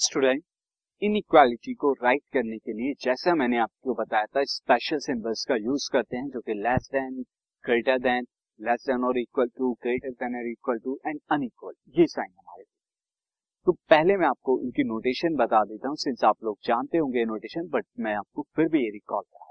[0.00, 0.42] Student
[1.02, 5.88] inequality को right करने के लिए, जैसा मैंने आपको बताया था स्पेशल सिंबल्स का यूज़
[5.92, 7.20] करते हैं, जो कि less than
[7.64, 8.26] greater than
[8.60, 12.64] less than और इक्वल टू ग्रेटर देन और इक्वल टू एंड अनइक्वल ये साइन हमारे
[13.66, 17.68] तो पहले मैं आपको इनकी नोटेशन बता देता हूँ सिंस आप लोग जानते होंगे नोटेशन
[17.68, 19.48] बट मैं आपको फिर भी ये रिकॉल करा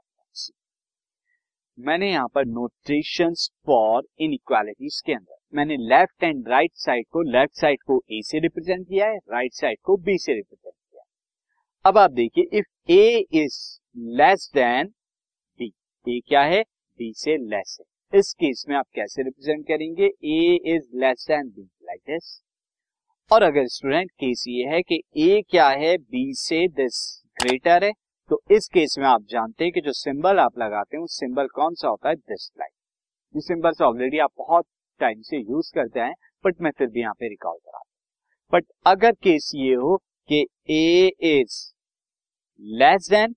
[1.78, 3.34] मैंने यहाँ पर नोटेशन
[3.66, 8.40] फॉर इनइक्वालिटीज के अंदर मैंने लेफ़्ट एंड राइट साइड को लेफ़्ट साइड को ए से
[8.40, 11.08] रिप्रेजेंट किया है राइट साइड को बी से रिप्रेजेंट किया है।
[11.86, 13.58] अब आप देखिए if A is
[14.18, 14.88] less than
[15.60, 15.72] B
[16.08, 16.62] A क्या है?
[17.00, 20.06] बी से लेस है। इस केस में आप कैसे रिप्रेजेंट करेंगे?
[20.06, 22.42] A is less than B like this
[23.32, 25.98] और अगर स्टूडेंट केस ये है कि ए क्या है?
[25.98, 27.92] बी से दिस ग्रेटर है
[28.32, 31.48] तो इस केस में आप जानते हैं कि जो सिंबल आप लगाते हैं, वो सिंबल
[31.48, 32.16] कौन सा होता है?
[32.16, 32.74] दिस लाइक
[33.36, 34.66] ये सिंबल से ऑलरेडी आप बहुत
[35.00, 37.82] टाइम से यूज़ करते हैं बट मैं फिर भी यहाँ पे रिकॉल करा
[38.54, 39.98] बट अगर केस ये हो
[40.30, 41.58] कि ए इज़
[42.62, 43.36] लेस देन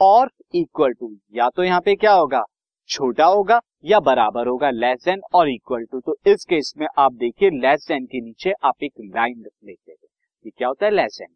[0.00, 2.42] और इक्वल टू या तो यहाँ पे क्या होगा?
[2.90, 7.12] छोटा होगा या बराबर होगा लेस देन और इक्वल टू तो इस केस में आप
[7.14, 10.06] देखिए लेस देन के नीचे आप एक लाइन लिख देते
[10.44, 10.92] ये क्या होता है?
[10.92, 11.34] लेस देन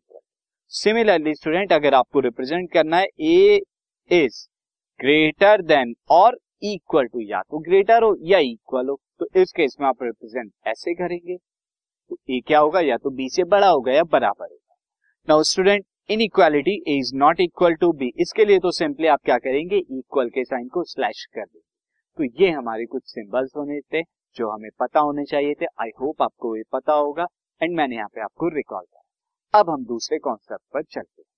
[0.72, 3.60] सिमिलरली स्टूडेंट अगर आपको रिप्रेजेंट करना है ए
[4.10, 4.46] इज़
[5.00, 9.76] ग्रेटर देन और इक्वल टू या तो ग्रेटर हो या इक्वल हो तो इस केस
[9.80, 12.80] में आप रिप्रेजेंट ऐसे करेंगे। तो ए क्या होगा?
[12.80, 14.76] या तो बी से बड़ा होगा या बराबर होगा।
[15.28, 15.84] Now student
[16.20, 19.76] inequality A is not equal to B इसके लिए तो सिंपली आप क्या करेंगे?
[19.78, 21.66] इक्वल के साइन को स्लैश कर देंगे।
[22.18, 24.02] तो ये हमारे कुछ सिंबल्स होने थे,
[24.36, 27.26] जो हमें पता होने चाहिए थे। आई होप आपको ये पता होगा
[27.60, 31.37] एंड मैंने यहाँ पे आपको रिकॉल करा अब हम दूसरे कॉन्सेप्ट पर चलते हैं।